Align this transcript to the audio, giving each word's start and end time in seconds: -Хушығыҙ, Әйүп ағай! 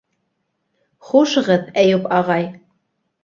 -Хушығыҙ, 1.09 1.69
Әйүп 1.83 2.09
ағай! 2.21 2.47